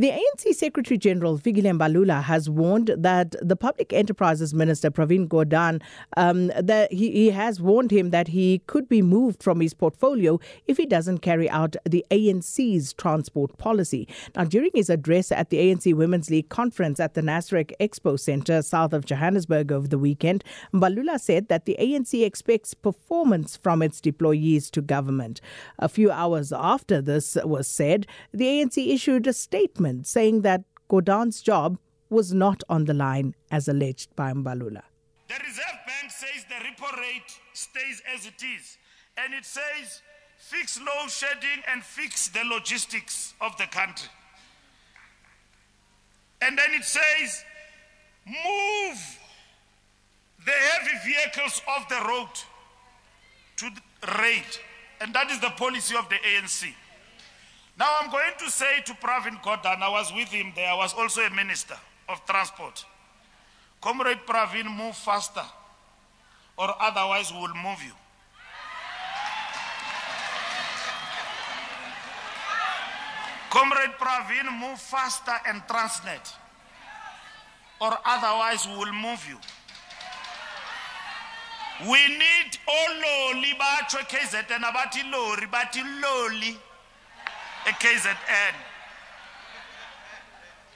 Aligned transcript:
The 0.00 0.12
ANC 0.12 0.54
Secretary 0.54 0.96
General 0.96 1.38
Fikile 1.38 1.78
Mbalula 1.78 2.22
has 2.22 2.48
warned 2.48 2.90
that 2.96 3.34
the 3.42 3.54
Public 3.54 3.92
Enterprises 3.92 4.54
Minister 4.54 4.90
Pravin 4.90 5.28
Gordhan 5.28 5.82
um, 6.16 6.46
that 6.58 6.90
he, 6.90 7.10
he 7.10 7.28
has 7.28 7.60
warned 7.60 7.90
him 7.90 8.08
that 8.08 8.28
he 8.28 8.60
could 8.60 8.88
be 8.88 9.02
moved 9.02 9.42
from 9.42 9.60
his 9.60 9.74
portfolio 9.74 10.40
if 10.66 10.78
he 10.78 10.86
doesn't 10.86 11.18
carry 11.18 11.50
out 11.50 11.76
the 11.84 12.02
ANC's 12.10 12.94
transport 12.94 13.58
policy. 13.58 14.08
Now, 14.34 14.44
during 14.44 14.70
his 14.72 14.88
address 14.88 15.30
at 15.30 15.50
the 15.50 15.58
ANC 15.58 15.92
Women's 15.92 16.30
League 16.30 16.48
conference 16.48 16.98
at 16.98 17.12
the 17.12 17.20
Nasrec 17.20 17.72
Expo 17.78 18.18
Centre 18.18 18.62
south 18.62 18.94
of 18.94 19.04
Johannesburg 19.04 19.70
over 19.70 19.86
the 19.86 19.98
weekend, 19.98 20.42
Mbalula 20.72 21.20
said 21.20 21.48
that 21.48 21.66
the 21.66 21.76
ANC 21.78 22.24
expects 22.24 22.72
performance 22.72 23.54
from 23.54 23.82
its 23.82 24.00
deployees 24.00 24.70
to 24.70 24.80
government. 24.80 25.42
A 25.78 25.90
few 25.90 26.10
hours 26.10 26.54
after 26.54 27.02
this 27.02 27.36
was 27.44 27.68
said, 27.68 28.06
the 28.32 28.46
ANC 28.46 28.94
issued 28.94 29.26
a 29.26 29.34
statement 29.34 29.89
statement 29.90 30.06
saying 30.06 30.42
that 30.42 30.62
Gordhan's 30.88 31.42
job 31.42 31.78
was 32.08 32.32
not 32.32 32.62
on 32.68 32.84
the 32.86 32.94
line 32.94 33.34
as 33.50 33.68
alleged 33.68 34.14
by 34.16 34.32
Mbalula. 34.32 34.82
The 35.28 35.34
Reserve 35.46 35.78
Bank 35.86 36.10
says 36.10 36.44
the 36.48 36.56
repo 36.56 36.96
rate 36.98 37.38
stays 37.52 38.02
as 38.14 38.26
it 38.26 38.42
is, 38.42 38.78
and 39.16 39.34
it 39.34 39.44
says 39.44 40.02
fix 40.36 40.78
load 40.78 41.10
shedding 41.10 41.62
and 41.72 41.82
fix 41.82 42.28
the 42.28 42.42
logistics 42.44 43.34
of 43.40 43.56
the 43.58 43.66
country. 43.66 44.08
And 46.42 46.58
then 46.58 46.70
it 46.74 46.84
says 46.84 47.44
move 48.26 49.18
the 50.44 50.52
heavy 50.52 50.96
vehicles 51.04 51.62
off 51.68 51.88
the 51.88 52.02
road 52.08 52.34
to 53.58 53.66
the 53.70 54.22
rate. 54.22 54.60
And 55.00 55.14
that 55.14 55.30
is 55.30 55.40
the 55.40 55.50
policy 55.50 55.94
of 55.96 56.08
the 56.08 56.16
ANC. 56.16 56.74
Now 57.80 57.96
I'm 57.98 58.10
going 58.10 58.34
to 58.40 58.50
say 58.50 58.82
to 58.84 58.92
Pravin 58.92 59.40
Gordhan, 59.40 59.80
I 59.80 59.88
was 59.88 60.12
with 60.12 60.28
him 60.28 60.52
there, 60.54 60.68
I 60.68 60.74
was 60.74 60.92
also 60.92 61.22
a 61.22 61.30
minister 61.30 61.76
of 62.10 62.22
transport. 62.26 62.84
Comrade 63.80 64.18
Pravin, 64.26 64.66
move 64.76 64.94
faster, 64.94 65.46
or 66.58 66.74
otherwise 66.78 67.32
we 67.32 67.38
will 67.38 67.54
move 67.54 67.82
you. 67.82 67.94
Comrade 73.48 73.96
Pravin, 73.98 74.60
move 74.60 74.78
faster 74.78 75.36
and 75.48 75.62
Transnet, 75.62 76.34
or 77.80 77.96
otherwise 78.04 78.66
we 78.66 78.76
will 78.76 78.92
move 78.92 79.26
you. 79.26 79.38
We 81.90 82.08
need 82.08 82.58
all 82.68 82.94
loli 83.00 83.54
batsho 83.56 84.04
KZN 84.06 84.64
abathi 84.68 85.10
lori 85.10 85.46
bathi 85.46 85.80
loli 86.02 86.58
eKZN. 87.64 88.54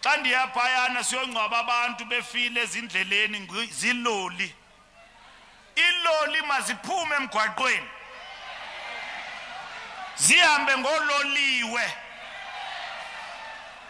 Xa 0.03 0.17
ndiyaphayana 0.17 1.05
siyongcwaba 1.05 1.59
abantu 1.59 2.05
befile 2.05 2.61
ezindleleni 2.61 3.49
ziloli. 3.71 4.55
Iloli 5.77 6.43
maziphume 6.43 7.17
emgwaqweni. 7.17 7.91
Zihambe 10.17 10.79
ngololiwe 10.79 11.95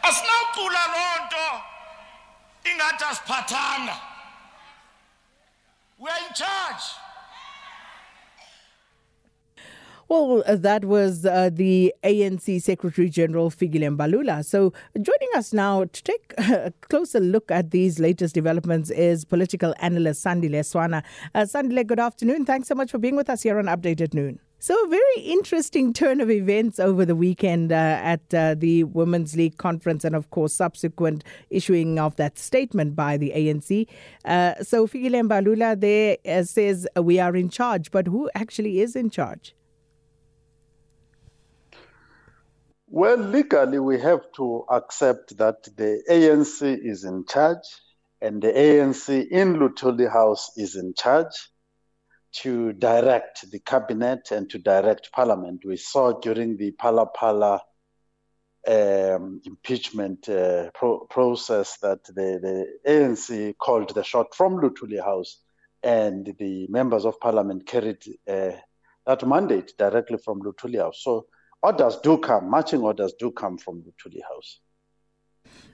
asinawucula 0.03 0.86
loo 0.86 1.27
nto 1.27 1.62
ingathi 2.70 3.05
asiphathanga. 3.05 3.97
We 5.98 6.11
are 6.11 6.19
in 6.27 6.34
charge. 6.34 6.84
Well, 10.08 10.42
uh, 10.47 10.56
that 10.56 10.84
was 10.84 11.24
uh, 11.24 11.48
the 11.50 11.94
ANC 12.05 12.60
Secretary 12.60 13.08
General 13.08 13.50
Fikile 13.50 13.97
Mbalula. 13.97 14.44
So, 14.44 14.74
joining 14.96 15.28
us 15.34 15.55
now 15.55 15.84
to 15.84 16.02
take 16.02 16.34
a 16.38 16.72
closer 16.83 17.20
look 17.20 17.50
at 17.50 17.70
these 17.70 17.98
latest 17.98 18.34
developments 18.34 18.91
is 18.91 19.24
political 19.24 19.74
analyst 19.78 20.22
Sandile 20.22 20.61
Swana. 20.61 21.02
Uh, 21.34 21.41
Sandile, 21.42 21.86
good 21.86 22.00
afternoon. 22.00 22.44
Thanks 22.44 22.69
so 22.69 22.74
much 22.74 22.91
for 22.91 22.98
being 22.98 23.16
with 23.16 23.30
us 23.30 23.42
here 23.42 23.58
on 23.58 23.64
Update 23.64 24.02
at 24.02 24.12
Noon. 24.12 24.39
So, 24.58 24.74
a 24.84 24.89
very 24.89 25.20
interesting 25.23 25.95
turn 25.95 26.20
of 26.20 26.30
events 26.30 26.79
over 26.79 27.06
the 27.06 27.17
weekend 27.17 27.73
uh, 27.73 27.74
at 27.74 28.34
uh, 28.34 28.55
the 28.55 28.84
Women's 28.84 29.36
League 29.36 29.56
conference, 29.56 30.05
and 30.05 30.14
of 30.14 30.30
course, 30.30 30.52
subsequent 30.52 31.24
issuing 31.48 31.98
of 31.98 32.17
that 32.17 32.39
statement 32.39 32.95
by 32.95 33.17
the 33.17 33.33
ANC. 33.34 33.86
Uh, 34.27 34.62
so, 34.62 34.86
Fikile 34.86 35.27
Mbalula 35.27 35.80
there 35.80 36.18
uh, 36.27 36.42
says 36.45 36.86
we 36.95 37.18
are 37.18 37.34
in 37.34 37.48
charge, 37.48 37.90
but 37.90 38.06
who 38.06 38.30
actually 38.34 38.80
is 38.80 38.95
in 38.95 39.08
charge? 39.08 39.55
Well, 42.96 43.16
legally, 43.16 43.80
we 43.80 43.98
have 44.02 44.20
to 44.36 44.66
accept 44.70 45.36
that 45.38 45.64
the 45.64 46.05
ANC 46.08 46.62
is 46.62 47.02
in 47.02 47.24
charge 47.27 47.66
and 48.20 48.40
the 48.40 48.52
ANC 48.52 49.27
in 49.32 49.56
Luthuli 49.56 50.08
House 50.08 50.52
is 50.56 50.77
in 50.77 50.94
charge 50.96 51.34
to 52.42 52.72
direct 52.72 53.50
the 53.50 53.58
cabinet 53.58 54.30
and 54.30 54.48
to 54.50 54.60
direct 54.60 55.10
parliament. 55.10 55.62
We 55.64 55.77
saw 55.77 56.20
during 56.20 56.56
the 56.56 56.70
Phala 56.80 57.58
um, 58.68 59.40
impeachment 59.44 60.28
uh, 60.28 60.70
pro- 60.72 61.05
process 61.11 61.76
that 61.78 62.05
the, 62.05 62.38
the 62.40 62.66
ANC 62.88 63.58
called 63.58 63.92
the 63.92 64.05
shot 64.05 64.36
from 64.36 64.61
Luthuli 64.61 65.02
House 65.02 65.40
and 65.82 66.32
the 66.38 66.68
members 66.68 67.05
of 67.06 67.18
parliament 67.18 67.66
carried 67.66 68.05
uh, 68.28 68.52
that 69.05 69.26
mandate 69.26 69.72
directly 69.76 70.18
from 70.24 70.42
Luthuli 70.42 70.78
House. 70.78 71.00
So 71.02 71.26
orders 71.64 71.97
do 71.97 72.19
come, 72.19 72.51
marching 72.51 72.83
orders 72.83 73.14
do 73.19 73.30
come 73.30 73.57
from 73.57 73.83
the 73.83 73.92
Tuli 73.98 74.20
House. 74.20 74.61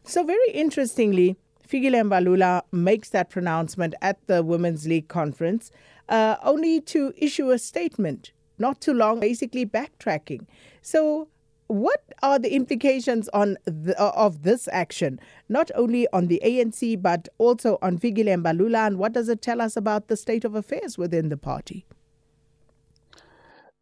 So, 0.04 0.22
very 0.22 0.50
interestingly, 0.52 1.36
Fikile 1.68 2.02
Mbalula 2.08 2.62
makes 2.70 3.10
that 3.10 3.28
pronouncement 3.28 3.94
at 4.00 4.24
the 4.28 4.42
Women's 4.42 4.86
League 4.86 5.08
conference, 5.08 5.72
uh, 6.08 6.36
only 6.42 6.80
to 6.82 7.12
issue 7.16 7.50
a 7.50 7.58
statement 7.58 8.32
not 8.58 8.80
too 8.80 8.92
long, 8.92 9.20
basically 9.20 9.66
backtracking. 9.66 10.46
So, 10.82 11.28
what 11.66 12.02
are 12.22 12.38
the 12.38 12.52
implications 12.54 13.28
on 13.30 13.56
the, 13.64 14.00
uh, 14.00 14.12
of 14.14 14.42
this 14.42 14.68
action, 14.72 15.18
not 15.48 15.70
only 15.74 16.06
on 16.12 16.26
the 16.26 16.40
ANC 16.44 17.00
but 17.00 17.28
also 17.38 17.78
on 17.82 17.98
Fikile 17.98 18.42
Mbalula, 18.42 18.86
and 18.86 18.98
what 18.98 19.12
does 19.12 19.28
it 19.28 19.42
tell 19.42 19.60
us 19.60 19.76
about 19.76 20.08
the 20.08 20.16
state 20.16 20.44
of 20.44 20.54
affairs 20.54 20.98
within 20.98 21.30
the 21.30 21.36
party? 21.36 21.84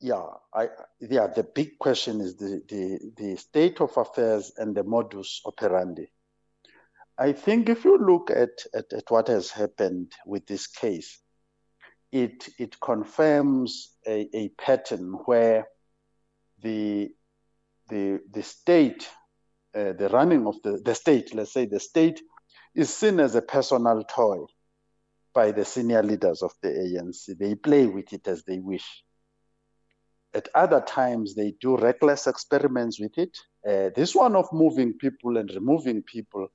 Yeah, 0.01 0.25
I 0.55 0.69
yeah, 1.01 1.27
the 1.27 1.43
big 1.43 1.79
question 1.79 2.21
is 2.21 2.37
the, 2.37 2.63
the, 2.69 3.13
the 3.17 3.37
state 3.37 3.81
of 3.81 3.97
affairs 3.97 4.53
and 4.57 4.75
the 4.75 4.85
modus 4.85 5.41
operandi. 5.45 6.07
I 7.19 7.33
think 7.33 7.69
if 7.69 7.85
you 7.85 7.99
look 7.99 8.31
at, 8.31 8.51
at, 8.73 8.93
at 8.93 9.11
what 9.11 9.27
has 9.27 9.51
happened 9.51 10.13
with 10.25 10.47
this 10.47 10.69
case, 10.69 11.19
it 12.13 12.49
it 12.59 12.81
confirms 12.81 13.91
a, 14.07 14.29
a 14.33 14.49
pattern 14.51 15.15
where 15.25 15.67
the 16.63 17.11
the 17.89 18.21
the 18.31 18.43
state, 18.43 19.09
uh, 19.75 19.93
the 19.95 20.09
running 20.13 20.47
of 20.47 20.63
the, 20.63 20.81
the 20.85 20.95
state, 20.95 21.35
let's 21.35 21.53
say 21.53 21.67
the 21.67 21.81
state, 21.81 22.21
is 22.75 22.95
seen 22.95 23.19
as 23.19 23.35
a 23.35 23.43
personal 23.43 24.05
toy 24.05 24.45
by 25.35 25.51
the 25.51 25.65
senior 25.65 26.05
leaders 26.05 26.43
of 26.43 26.53
the 26.63 26.69
ANC. 26.69 27.37
They 27.37 27.57
play 27.57 27.87
with 27.87 28.13
it 28.13 28.29
as 28.29 28.45
they 28.45 28.61
wish 28.61 29.03
at 30.35 30.49
other 30.55 30.81
times, 30.81 31.35
they 31.35 31.55
do 31.61 31.77
reckless 31.77 32.27
experiments 32.27 33.01
with 33.01 33.17
it. 33.19 33.37
Uh, 33.67 33.91
this 33.95 34.15
one 34.15 34.37
of 34.37 34.53
moving 34.53 34.93
people 34.95 35.37
and 35.39 35.51
removing 35.55 36.03
people 36.03 36.49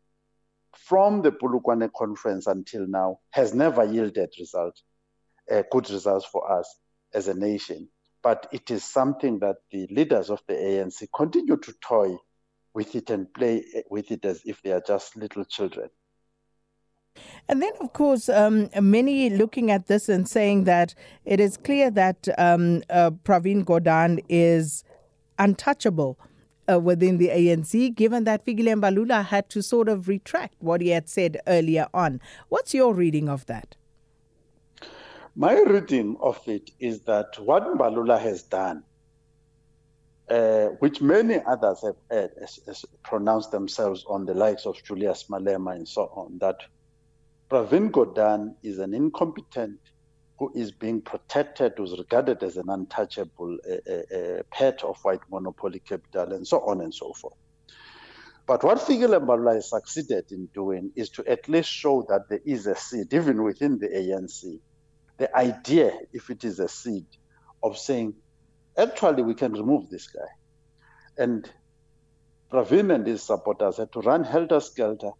from 0.75 1.21
the 1.21 1.31
Polokwane 1.31 1.89
conference 1.95 2.47
until 2.47 2.87
now 2.87 3.19
has 3.31 3.53
never 3.53 3.83
yielded 3.83 4.29
result, 4.39 4.79
uh, 5.51 5.63
good 5.71 5.89
results 5.89 6.25
for 6.25 6.51
us 6.51 6.77
as 7.13 7.27
a 7.27 7.33
nation. 7.33 7.87
But 8.21 8.47
it 8.51 8.71
is 8.71 8.83
something 8.83 9.39
that 9.39 9.57
the 9.71 9.87
leaders 9.87 10.29
of 10.29 10.41
the 10.47 10.53
ANC 10.53 11.07
continue 11.13 11.57
to 11.57 11.73
toy 11.81 12.17
with 12.73 12.95
it 12.95 13.09
and 13.09 13.31
play 13.33 13.63
with 13.89 14.11
it 14.11 14.25
as 14.25 14.41
if 14.45 14.61
they 14.61 14.71
are 14.71 14.83
just 14.85 15.15
little 15.15 15.45
children. 15.45 15.89
And 17.47 17.61
then, 17.61 17.73
of 17.79 17.93
course, 17.93 18.29
um, 18.29 18.69
many 18.81 19.29
looking 19.29 19.69
at 19.69 19.87
this 19.87 20.09
and 20.09 20.27
saying 20.27 20.63
that 20.63 20.95
it 21.25 21.39
is 21.39 21.57
clear 21.57 21.91
that 21.91 22.27
um, 22.37 22.83
uh, 22.89 23.11
Pravin 23.11 23.63
Gordhan 23.63 24.23
is 24.29 24.83
untouchable. 25.37 26.17
Uh, 26.71 26.79
within 26.79 27.17
the 27.17 27.27
ANC, 27.27 27.93
given 27.93 28.23
that 28.23 28.45
Fikile 28.45 28.79
Mbalula 28.79 29.25
had 29.25 29.49
to 29.49 29.61
sort 29.61 29.89
of 29.89 30.07
retract 30.07 30.55
what 30.59 30.79
he 30.79 30.91
had 30.91 31.09
said 31.09 31.37
earlier 31.45 31.87
on. 31.93 32.21
What's 32.47 32.73
your 32.73 32.93
reading 32.93 33.27
of 33.27 33.45
that? 33.47 33.75
My 35.35 35.59
reading 35.59 36.15
of 36.21 36.39
it 36.47 36.71
is 36.79 37.01
that 37.01 37.37
what 37.37 37.63
Mbalula 37.65 38.17
has 38.17 38.43
done, 38.43 38.83
uh, 40.29 40.67
which 40.79 41.01
many 41.01 41.41
others 41.45 41.81
have, 41.81 41.95
uh, 42.09 42.29
has, 42.39 42.61
has 42.65 42.85
pronounced 43.03 43.51
themselves 43.51 44.05
on 44.07 44.25
the 44.25 44.33
likes 44.33 44.65
of 44.65 44.81
Julius 44.83 45.25
Malema 45.29 45.75
and 45.75 45.85
so 45.85 46.03
on, 46.15 46.37
that 46.37 46.63
Pravin 47.53 47.91
Gordhan 47.91 48.55
is 48.63 48.79
an 48.79 48.95
incompetent 48.95 49.79
who 50.39 50.51
is 50.55 50.71
being 50.71 51.03
protected, 51.03 51.73
who's 51.77 51.95
regarded 51.95 52.41
as 52.41 52.57
an 52.57 52.67
untouchable 52.67 53.59
uh, 53.69 53.93
uh, 53.93 54.41
pet 54.49 54.83
of 54.83 54.97
white 55.03 55.19
monopoly 55.29 55.79
capital, 55.79 56.33
and 56.33 56.47
so 56.47 56.61
on 56.61 56.81
and 56.81 56.91
so 56.91 57.13
forth. 57.13 57.35
But 58.47 58.63
what 58.63 58.79
Fikile 58.79 59.23
Mbalula 59.23 59.53
has 59.53 59.69
succeeded 59.69 60.31
in 60.31 60.47
doing 60.55 60.93
is 60.95 61.11
to 61.11 61.27
at 61.27 61.47
least 61.47 61.69
show 61.69 62.03
that 62.09 62.27
there 62.27 62.41
is 62.43 62.65
a 62.65 62.75
seed, 62.75 63.13
even 63.13 63.43
within 63.43 63.77
the 63.77 63.87
ANC. 63.87 64.59
The 65.17 65.37
idea, 65.37 65.91
if 66.11 66.31
it 66.31 66.43
is 66.43 66.59
a 66.59 66.67
seed, 66.67 67.05
of 67.61 67.77
saying, 67.77 68.15
actually, 68.75 69.21
we 69.21 69.35
can 69.35 69.53
remove 69.53 69.91
this 69.91 70.07
guy. 70.07 71.21
And 71.23 71.47
Pravin 72.51 72.91
and 72.95 73.05
his 73.05 73.21
supporters 73.21 73.77
had 73.77 73.91
to 73.91 73.99
run 73.99 74.23
helter 74.23 74.59
skelter 74.59 75.11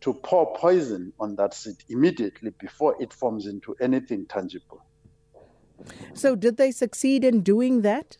to 0.00 0.14
pour 0.14 0.54
poison 0.54 1.12
on 1.18 1.36
that 1.36 1.54
seed 1.54 1.76
immediately 1.88 2.52
before 2.58 3.00
it 3.00 3.12
forms 3.12 3.46
into 3.46 3.74
anything 3.80 4.26
tangible. 4.26 4.80
So, 6.14 6.34
did 6.34 6.56
they 6.56 6.70
succeed 6.70 7.24
in 7.24 7.40
doing 7.42 7.82
that? 7.82 8.16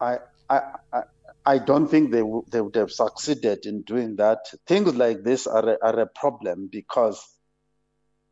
I, 0.00 0.18
I, 0.48 0.60
I, 0.92 1.02
I 1.44 1.58
don't 1.58 1.88
think 1.88 2.10
they, 2.10 2.20
w- 2.20 2.44
they 2.50 2.60
would 2.60 2.76
have 2.76 2.90
succeeded 2.90 3.66
in 3.66 3.82
doing 3.82 4.16
that. 4.16 4.38
Things 4.66 4.94
like 4.94 5.22
this 5.24 5.46
are 5.46 5.70
a, 5.70 5.78
are 5.82 6.00
a 6.00 6.06
problem 6.06 6.68
because 6.70 7.26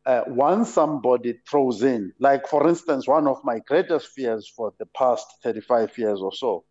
uh, 0.05 0.23
once 0.27 0.73
somebody 0.73 1.39
throws 1.49 1.83
in, 1.83 2.13
like 2.19 2.47
for 2.47 2.67
instance, 2.67 3.07
one 3.07 3.27
of 3.27 3.43
my 3.43 3.59
greatest 3.59 4.07
fears 4.07 4.47
for 4.55 4.73
the 4.79 4.85
past 4.97 5.25
35 5.43 5.97
years 5.97 6.19
or 6.21 6.31
so 6.31 6.63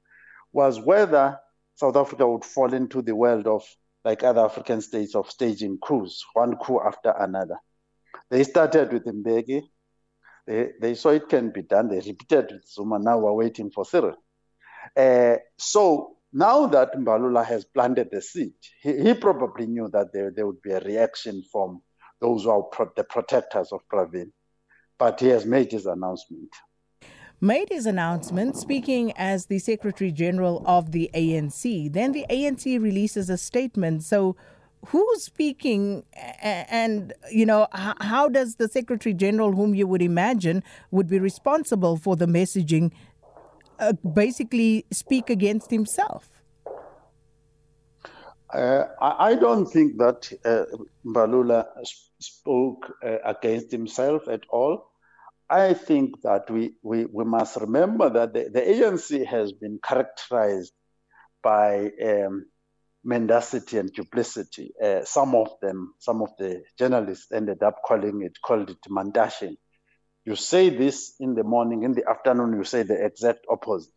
was 0.52 0.80
whether 0.80 1.38
South 1.74 1.96
Africa 1.96 2.26
would 2.26 2.44
fall 2.44 2.72
into 2.72 3.02
the 3.02 3.14
world 3.14 3.46
of 3.46 3.62
like 4.06 4.22
other 4.22 4.44
African 4.44 4.80
states 4.80 5.16
of 5.16 5.28
staging 5.28 5.78
coups, 5.78 6.24
one 6.32 6.56
coup 6.58 6.80
after 6.80 7.10
another. 7.18 7.58
They 8.30 8.44
started 8.44 8.92
with 8.92 9.04
Mbeki. 9.04 9.62
They, 10.46 10.70
they 10.80 10.94
saw 10.94 11.10
it 11.10 11.28
can 11.28 11.50
be 11.50 11.62
done. 11.62 11.88
They 11.88 11.96
repeated 11.96 12.52
with 12.52 12.68
Zuma. 12.68 13.00
Now 13.00 13.18
we're 13.18 13.32
waiting 13.32 13.68
for 13.72 13.84
Cyril. 13.84 14.14
Uh, 14.96 15.38
so 15.58 16.18
now 16.32 16.68
that 16.68 16.94
Mbalula 16.94 17.44
has 17.44 17.64
planted 17.64 18.10
the 18.12 18.22
seed, 18.22 18.54
he, 18.80 18.96
he 19.02 19.14
probably 19.14 19.66
knew 19.66 19.88
that 19.92 20.12
there, 20.12 20.30
there 20.30 20.46
would 20.46 20.62
be 20.62 20.70
a 20.70 20.80
reaction 20.80 21.42
from 21.50 21.82
those 22.20 22.44
who 22.44 22.50
are 22.50 22.62
pro- 22.62 22.92
the 22.94 23.02
protectors 23.02 23.72
of 23.72 23.80
Pravin. 23.92 24.30
But 25.00 25.18
he 25.18 25.26
has 25.28 25.44
made 25.44 25.72
his 25.72 25.86
announcement. 25.86 26.50
Made 27.40 27.68
his 27.68 27.84
announcement 27.86 28.56
speaking 28.56 29.12
as 29.16 29.46
the 29.46 29.58
Secretary 29.58 30.10
General 30.10 30.62
of 30.66 30.92
the 30.92 31.10
ANC. 31.14 31.92
Then 31.92 32.12
the 32.12 32.24
ANC 32.30 32.80
releases 32.80 33.28
a 33.28 33.36
statement. 33.36 34.02
So, 34.04 34.36
who's 34.86 35.24
speaking 35.24 36.04
and 36.14 37.12
you 37.30 37.44
know 37.44 37.66
how 37.72 38.28
does 38.28 38.56
the 38.56 38.68
secretary 38.68 39.12
general 39.14 39.52
whom 39.52 39.74
you 39.74 39.86
would 39.86 40.02
imagine 40.02 40.62
would 40.90 41.08
be 41.08 41.18
responsible 41.18 41.96
for 41.96 42.14
the 42.14 42.26
messaging 42.26 42.92
uh, 43.80 43.92
basically 44.14 44.84
speak 44.92 45.28
against 45.28 45.70
himself 45.70 46.28
uh, 48.54 48.84
I 49.00 49.34
don't 49.34 49.66
think 49.66 49.98
that 49.98 50.32
uh, 50.44 50.64
Mbalula 51.04 51.66
spoke 52.20 52.92
uh, 53.04 53.18
against 53.24 53.72
himself 53.72 54.28
at 54.28 54.42
all. 54.50 54.88
I 55.48 55.74
think 55.74 56.22
that 56.22 56.50
we, 56.50 56.74
we, 56.82 57.04
we 57.04 57.24
must 57.24 57.56
remember 57.56 58.10
that 58.10 58.32
the, 58.34 58.50
the 58.52 58.60
ANC 58.60 59.24
has 59.26 59.52
been 59.52 59.78
characterized 59.82 60.72
by 61.42 61.90
um, 62.04 62.46
mendacity 63.04 63.78
and 63.78 63.92
duplicity. 63.92 64.72
Uh, 64.82 65.04
some 65.04 65.36
of 65.36 65.48
them, 65.62 65.94
some 66.00 66.20
of 66.22 66.30
the 66.38 66.64
journalists 66.78 67.30
ended 67.32 67.62
up 67.62 67.76
calling 67.86 68.22
it, 68.22 68.36
called 68.42 68.70
it 68.70 68.78
mandashing. 68.88 69.56
You 70.24 70.34
say 70.34 70.70
this 70.70 71.14
in 71.20 71.34
the 71.34 71.44
morning, 71.44 71.84
in 71.84 71.92
the 71.92 72.08
afternoon, 72.10 72.54
you 72.54 72.64
say 72.64 72.82
the 72.82 73.04
exact 73.04 73.46
opposite. 73.48 73.92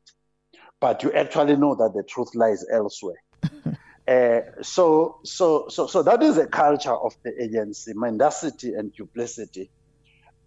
But 0.80 1.02
you 1.02 1.12
actually 1.12 1.56
know 1.56 1.74
that 1.76 1.94
the 1.96 2.04
truth 2.04 2.36
lies 2.36 2.64
elsewhere. 2.72 3.18
uh, 4.08 4.42
so, 4.62 5.20
so, 5.24 5.68
so, 5.70 5.88
so 5.88 6.04
that 6.04 6.22
is 6.22 6.38
a 6.38 6.46
culture 6.46 6.96
of 6.96 7.16
the 7.24 7.32
ANC, 7.32 7.96
mendacity 7.96 8.74
and 8.76 8.94
duplicity. 8.94 9.72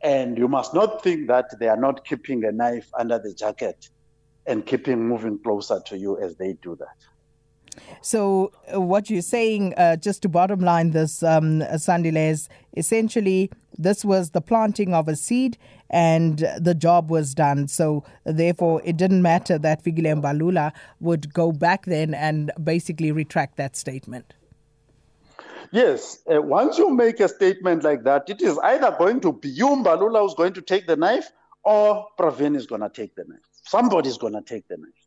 And 0.03 0.37
you 0.37 0.49
must 0.49 0.75
not 0.75 1.03
think 1.03 1.29
that 1.29 1.59
they 1.61 1.69
are 1.69 1.77
not 1.77 2.05
keeping 2.05 2.45
a 2.45 2.53
knife 2.53 2.89
under 2.99 3.19
the 3.19 3.33
jacket 3.33 3.89
and 4.47 4.67
keeping 4.67 5.09
moving 5.09 5.39
closer 5.39 5.81
to 5.87 5.97
you 5.97 6.21
as 6.21 6.37
they 6.37 6.55
do 6.55 6.77
that. 6.77 6.97
So, 8.03 8.53
uh, 8.75 8.81
what 8.81 9.09
you're 9.09 9.23
saying, 9.23 9.75
uh, 9.77 9.97
just 9.97 10.23
to 10.23 10.29
bottom 10.29 10.61
line 10.61 10.91
this, 10.91 11.23
um, 11.23 11.61
Sandile, 11.61 12.31
is 12.31 12.49
essentially 12.77 13.51
this 13.79 14.05
was 14.05 14.31
the 14.31 14.41
planting 14.41 14.93
of 14.93 15.09
a 15.09 15.17
seed 15.17 15.57
and 15.89 16.47
the 16.59 16.75
job 16.75 17.11
was 17.11 17.35
done. 17.35 17.69
So, 17.69 18.05
therefore, 18.25 18.83
it 18.85 18.97
didn't 18.97 19.23
matter 19.23 19.59
that 19.59 19.83
Fikile 19.85 20.21
Mbalula 20.21 20.73
would 21.01 21.33
go 21.33 21.53
back 21.53 21.87
then 21.87 22.13
and 22.13 22.51
basically 22.63 23.13
retract 23.13 23.57
that 23.57 23.77
statement. 23.77 24.35
Yes, 25.73 26.19
uh, 26.33 26.43
once 26.43 26.77
you 26.79 26.91
make 26.91 27.19
a 27.21 27.29
statement 27.29 27.83
like 27.83 28.05
that, 28.05 28.29
it 28.29 28.43
is 28.43 28.59
either 28.59 28.95
going 28.99 29.21
to 29.21 29.33
be 29.33 29.49
you, 29.49 29.69
Mbalula, 29.69 30.21
who's 30.21 30.35
going 30.35 30.53
to 30.55 30.63
take 30.63 30.87
the 30.87 30.97
knife, 30.97 31.33
or 31.65 32.07
Pravin 32.19 32.57
is 32.57 32.67
going 32.67 32.83
to 32.83 32.91
take 32.91 33.17
the 33.17 33.25
knife. 33.27 33.41
Somebody's 33.65 34.19
going 34.19 34.35
to 34.35 34.43
take 34.43 34.69
the 34.69 34.77
knife. 34.77 35.02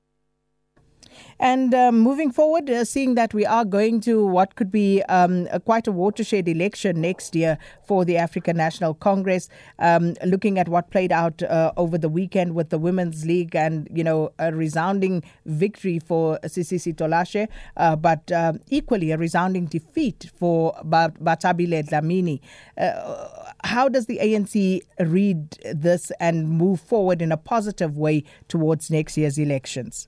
And 1.40 1.74
um, 1.74 2.00
moving 2.00 2.32
forward, 2.32 2.70
uh, 2.70 2.86
seeing 2.86 3.16
that 3.16 3.34
we 3.34 3.46
are 3.46 3.66
going 3.66 4.02
to 4.02 4.26
what 4.26 4.56
could 4.56 4.72
be 4.72 5.02
um, 5.04 5.48
a, 5.52 5.60
quite 5.60 5.88
a 5.88 5.92
watershed 5.92 6.48
election 6.48 7.02
next 7.02 7.36
year 7.36 7.58
for 7.84 8.06
the 8.06 8.18
African 8.18 8.58
National 8.58 8.94
Congress, 8.94 9.50
um, 9.80 10.16
looking 10.26 10.58
at 10.58 10.70
what 10.70 10.92
played 10.92 11.12
out 11.12 11.44
uh, 11.44 11.72
over 11.78 11.98
the 11.98 12.10
weekend 12.10 12.56
with 12.56 12.70
the 12.70 12.78
Women's 12.78 13.26
League 13.26 13.56
and, 13.56 13.88
you 13.94 14.04
know, 14.04 14.32
a 14.40 14.54
resounding 14.54 15.24
victory 15.46 16.00
for 16.00 16.40
Sisisi 16.44 16.94
Tolashe, 16.96 17.48
uh, 17.78 17.96
but 17.96 18.32
uh, 18.32 18.54
equally 18.68 19.12
a 19.12 19.18
resounding 19.18 19.66
defeat 19.66 20.32
for 20.36 20.74
Bathabile 20.84 21.88
Dlamini. 21.88 22.40
Uh, 22.78 23.52
how 23.64 23.90
does 23.90 24.06
the 24.06 24.20
ANC 24.22 24.82
read 25.00 25.52
this 25.74 26.12
and 26.20 26.50
move 26.50 26.80
forward 26.80 27.22
in 27.22 27.32
a 27.32 27.38
positive 27.38 27.98
way 27.98 28.24
towards 28.48 28.90
next 28.90 29.18
year's 29.18 29.38
elections? 29.38 30.08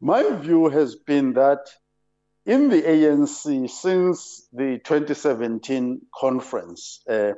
My 0.00 0.30
view 0.30 0.68
has 0.68 0.94
been 0.94 1.32
that 1.32 1.68
in 2.46 2.68
the 2.68 2.82
ANC 2.82 3.68
since 3.68 4.48
the 4.52 4.78
2017 4.78 6.02
conference, 6.14 7.00
uh, 7.08 7.32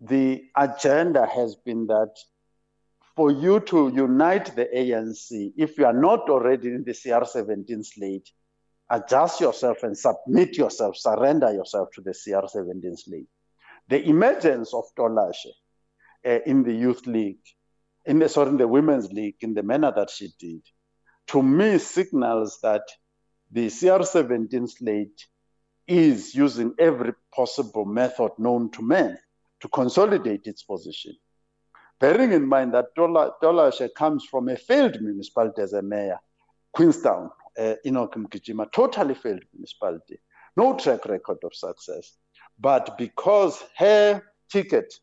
the 0.00 0.44
agenda 0.54 1.26
has 1.26 1.56
been 1.56 1.86
that 1.86 2.14
for 3.16 3.32
you 3.32 3.58
to 3.60 3.88
unite 3.88 4.54
the 4.54 4.66
ANC, 4.66 5.52
if 5.56 5.78
you 5.78 5.86
are 5.86 5.98
not 5.98 6.28
already 6.28 6.68
in 6.68 6.84
the 6.84 6.92
CR17 6.92 7.84
slate, 7.84 8.30
adjust 8.90 9.40
yourself 9.40 9.82
and 9.82 9.96
submit 9.96 10.56
yourself, 10.56 10.96
surrender 10.96 11.52
yourself 11.52 11.88
to 11.94 12.02
the 12.02 12.10
CR17 12.10 12.98
slate. 12.98 13.26
The 13.88 14.06
emergence 14.06 14.72
of 14.74 14.84
Tolashe 14.96 15.46
uh, 16.24 16.38
in 16.46 16.62
the 16.62 16.72
youth 16.72 17.06
league, 17.06 17.40
in 18.04 18.18
the 18.18 18.28
sorry, 18.28 18.50
in 18.50 18.56
the 18.58 18.68
women's 18.68 19.10
league, 19.10 19.36
in 19.40 19.54
the 19.54 19.62
manner 19.62 19.92
that 19.96 20.10
she 20.10 20.28
did, 20.38 20.60
to 21.28 21.42
me 21.42 21.78
signals 21.78 22.58
that 22.62 22.82
the 23.50 23.66
CR17 23.66 24.68
slate 24.68 25.26
is 25.86 26.34
using 26.34 26.74
every 26.78 27.14
possible 27.34 27.84
method 27.84 28.32
known 28.38 28.70
to 28.70 28.82
man 28.82 29.18
to 29.60 29.68
consolidate 29.68 30.46
its 30.46 30.62
position. 30.62 31.14
Bearing 32.00 32.32
in 32.32 32.46
mind 32.46 32.74
that 32.74 32.94
Tolashe 32.96 33.88
comes 33.94 34.24
from 34.24 34.48
a 34.48 34.56
failed 34.56 35.00
municipality 35.00 35.62
as 35.62 35.72
a 35.72 35.82
mayor, 35.82 36.18
Queenstown, 36.72 37.30
uh, 37.58 37.74
Enoch 37.84 38.14
Mgijima, 38.14 38.70
totally 38.70 39.14
failed 39.14 39.42
municipality, 39.52 40.18
no 40.56 40.76
track 40.76 41.06
record 41.06 41.38
of 41.42 41.54
success. 41.54 42.16
But 42.58 42.96
because 42.96 43.62
her 43.76 44.22
ticket 44.50 44.94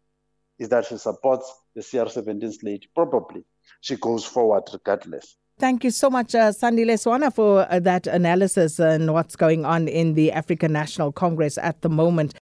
is 0.58 0.70
that 0.70 0.86
she 0.86 0.98
supports 0.98 1.53
the 1.75 1.82
CR17 1.82 2.53
slate, 2.53 2.88
probably 2.96 3.44
she 3.82 3.98
goes 3.98 4.24
forward 4.24 4.63
regardless. 4.72 5.36
Thank 5.57 5.85
you 5.85 5.91
so 5.91 6.09
much, 6.09 6.35
uh, 6.35 6.51
Sandile 6.51 6.95
Swana, 7.00 7.33
for 7.33 7.65
uh, 7.71 7.79
that 7.79 8.07
analysis 8.07 8.77
and 8.77 9.13
what's 9.13 9.38
going 9.38 9.63
on 9.63 9.88
in 9.88 10.13
the 10.13 10.33
African 10.33 10.74
National 10.74 11.13
Congress 11.13 11.57
at 11.57 11.81
the 11.81 11.88
moment. 11.88 12.35